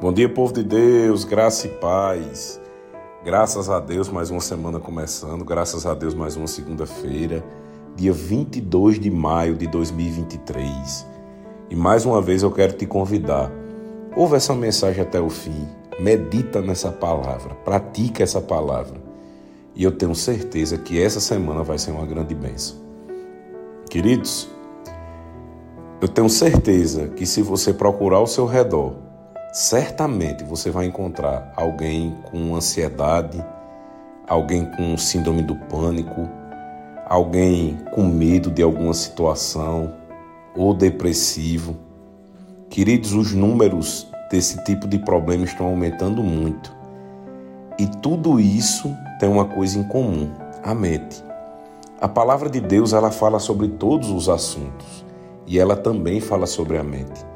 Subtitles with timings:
[0.00, 2.58] Bom dia, povo de Deus, graça e paz.
[3.22, 5.44] Graças a Deus, mais uma semana começando.
[5.44, 7.44] Graças a Deus, mais uma segunda-feira,
[7.94, 11.06] dia 22 de maio de 2023.
[11.68, 13.52] E mais uma vez eu quero te convidar.
[14.16, 15.68] Ouve essa mensagem até o fim.
[16.00, 17.54] Medita nessa palavra.
[17.56, 18.98] Pratica essa palavra.
[19.74, 22.78] E eu tenho certeza que essa semana vai ser uma grande bênção.
[23.90, 24.48] Queridos,
[26.00, 29.04] eu tenho certeza que se você procurar ao seu redor,
[29.56, 33.42] certamente você vai encontrar alguém com ansiedade,
[34.28, 36.28] alguém com síndrome do pânico,
[37.08, 39.94] alguém com medo de alguma situação
[40.54, 41.74] ou depressivo.
[42.68, 46.76] Queridos, os números desse tipo de problema estão aumentando muito.
[47.78, 50.30] E tudo isso tem uma coisa em comum:
[50.62, 51.24] a mente.
[51.98, 55.02] A palavra de Deus ela fala sobre todos os assuntos
[55.46, 57.35] e ela também fala sobre a mente.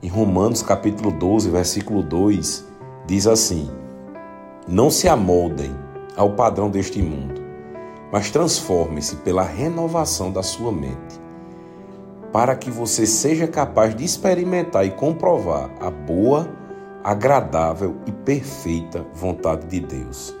[0.00, 2.64] Em Romanos capítulo 12, versículo 2,
[3.04, 3.68] diz assim:
[4.68, 5.74] Não se amoldem
[6.16, 7.40] ao padrão deste mundo,
[8.12, 11.20] mas transformem-se pela renovação da sua mente,
[12.32, 16.48] para que você seja capaz de experimentar e comprovar a boa,
[17.02, 20.32] agradável e perfeita vontade de Deus.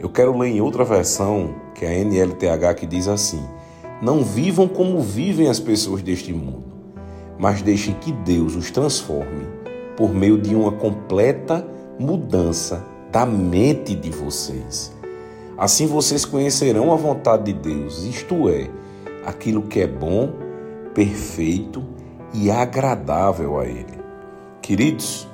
[0.00, 3.44] Eu quero ler em outra versão, que é a NLTH, que diz assim:
[4.02, 6.65] Não vivam como vivem as pessoas deste mundo
[7.38, 9.46] mas deixe que Deus os transforme
[9.96, 11.66] por meio de uma completa
[11.98, 14.94] mudança da mente de vocês.
[15.56, 18.68] Assim vocês conhecerão a vontade de Deus, isto é,
[19.24, 20.30] aquilo que é bom,
[20.94, 21.82] perfeito
[22.34, 23.98] e agradável a Ele.
[24.60, 25.26] Queridos,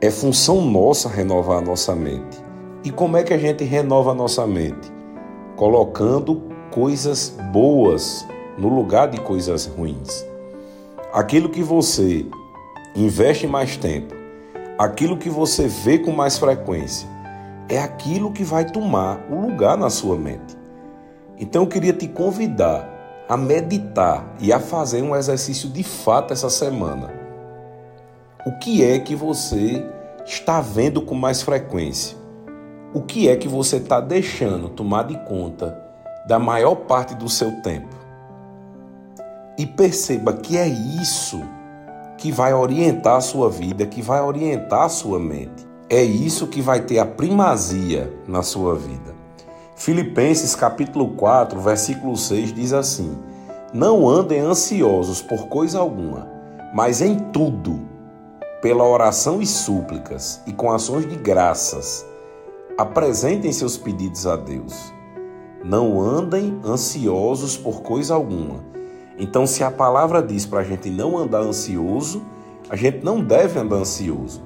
[0.00, 2.40] é função nossa renovar a nossa mente.
[2.84, 4.90] E como é que a gente renova a nossa mente?
[5.56, 8.26] Colocando coisas boas
[8.56, 10.31] no lugar de coisas ruins
[11.12, 12.26] aquilo que você
[12.96, 14.14] investe mais tempo,
[14.78, 17.06] aquilo que você vê com mais frequência,
[17.68, 20.56] é aquilo que vai tomar o lugar na sua mente.
[21.38, 22.88] Então eu queria te convidar
[23.28, 27.12] a meditar e a fazer um exercício de fato essa semana.
[28.46, 29.86] O que é que você
[30.26, 32.16] está vendo com mais frequência?
[32.94, 35.78] O que é que você está deixando tomar de conta
[36.26, 38.01] da maior parte do seu tempo?
[39.58, 41.40] E perceba que é isso
[42.18, 45.66] que vai orientar a sua vida, que vai orientar a sua mente.
[45.90, 49.12] É isso que vai ter a primazia na sua vida.
[49.74, 53.18] Filipenses capítulo 4, versículo 6 diz assim:
[53.74, 56.28] Não andem ansiosos por coisa alguma,
[56.72, 57.80] mas em tudo,
[58.62, 62.06] pela oração e súplicas e com ações de graças,
[62.78, 64.92] apresentem seus pedidos a Deus.
[65.64, 68.71] Não andem ansiosos por coisa alguma,
[69.18, 72.22] então, se a palavra diz para a gente não andar ansioso,
[72.68, 74.42] a gente não deve andar ansioso.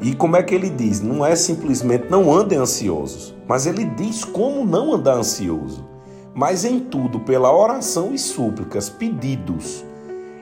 [0.00, 1.00] E como é que ele diz?
[1.00, 5.86] Não é simplesmente não andem ansiosos, mas ele diz como não andar ansioso.
[6.32, 9.84] Mas em tudo, pela oração e súplicas, pedidos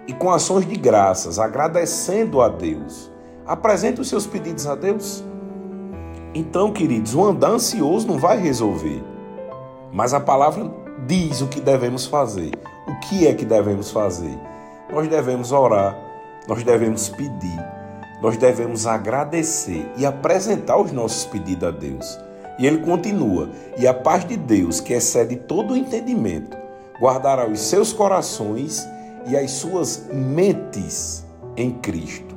[0.06, 3.10] e com ações de graças, agradecendo a Deus.
[3.47, 5.25] Apresente os seus pedidos a Deus.
[6.34, 9.03] Então, queridos, o andar ansioso não vai resolver.
[9.92, 10.70] Mas a palavra
[11.06, 12.53] diz o que devemos fazer.
[12.88, 14.38] O que é que devemos fazer?
[14.91, 15.94] Nós devemos orar,
[16.49, 17.62] nós devemos pedir,
[18.22, 22.19] nós devemos agradecer e apresentar os nossos pedidos a Deus.
[22.59, 26.56] E ele continua: E a paz de Deus, que excede todo o entendimento,
[26.99, 28.88] guardará os seus corações
[29.26, 31.26] e as suas mentes
[31.59, 32.34] em Cristo.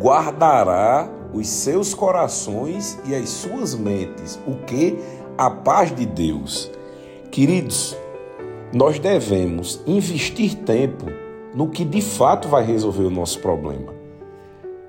[0.00, 4.40] Guardará os seus corações e as suas mentes.
[4.46, 4.98] O que?
[5.36, 6.70] A paz de Deus.
[7.30, 7.94] Queridos,
[8.72, 11.04] nós devemos investir tempo
[11.54, 13.92] no que de fato vai resolver o nosso problema.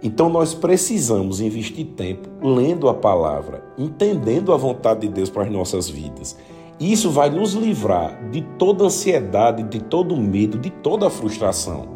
[0.01, 5.51] Então nós precisamos investir tempo lendo a palavra, entendendo a vontade de Deus para as
[5.51, 6.38] nossas vidas.
[6.79, 11.88] Isso vai nos livrar de toda ansiedade, de todo medo, de toda frustração.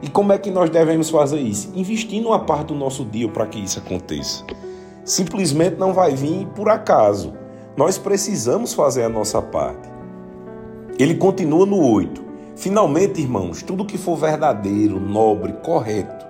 [0.00, 1.72] E como é que nós devemos fazer isso?
[1.74, 4.44] Investindo uma parte do nosso dia para que isso aconteça.
[5.04, 7.32] Simplesmente não vai vir por acaso.
[7.76, 9.95] Nós precisamos fazer a nossa parte.
[10.98, 12.24] Ele continua no 8.
[12.56, 16.24] Finalmente, irmãos, tudo que for verdadeiro, nobre, correto,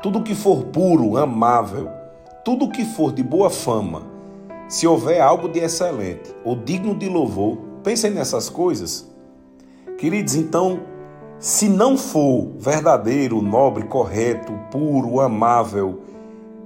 [0.00, 1.88] tudo que for puro, amável,
[2.44, 4.02] tudo que for de boa fama,
[4.68, 9.10] se houver algo de excelente ou digno de louvor, pensem nessas coisas.
[9.98, 10.80] Queridos, então,
[11.40, 16.02] se não for verdadeiro, nobre, correto, puro, amável,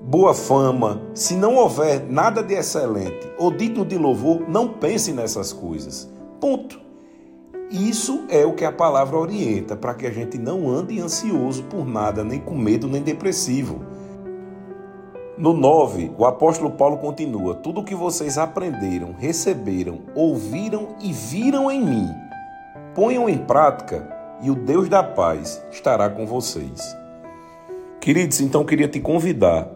[0.02, 5.54] boa fama, se não houver nada de excelente ou digno de louvor, não pense nessas
[5.54, 6.06] coisas.
[6.38, 6.85] Ponto.
[7.70, 11.84] Isso é o que a palavra orienta para que a gente não ande ansioso por
[11.84, 13.80] nada, nem com medo, nem depressivo.
[15.36, 21.68] No 9, o apóstolo Paulo continua: Tudo o que vocês aprenderam, receberam, ouviram e viram
[21.68, 22.08] em mim,
[22.94, 26.96] ponham em prática e o Deus da paz estará com vocês.
[28.00, 29.68] Queridos, então queria te convidar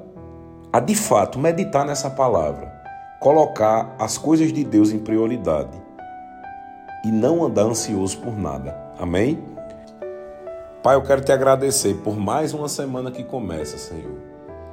[0.73, 2.73] a de fato meditar nessa palavra,
[3.19, 5.80] colocar as coisas de Deus em prioridade
[7.05, 8.77] e não andar ansioso por nada.
[8.99, 9.39] Amém?
[10.83, 14.19] Pai, eu quero te agradecer por mais uma semana que começa, Senhor.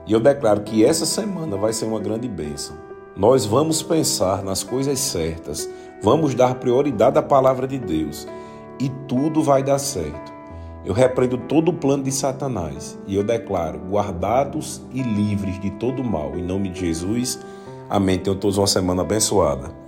[0.06, 2.78] E eu declaro que essa semana vai ser uma grande bênção.
[3.16, 5.70] Nós vamos pensar nas coisas certas,
[6.02, 8.28] vamos dar prioridade à palavra de Deus
[8.80, 10.32] e tudo vai dar certo.
[10.86, 16.04] Eu repreendo todo o plano de Satanás e eu declaro guardados e livres de todo
[16.04, 16.38] mal.
[16.38, 17.40] Em nome de Jesus,
[17.90, 18.18] amém.
[18.18, 19.87] Tenham todos uma semana abençoada.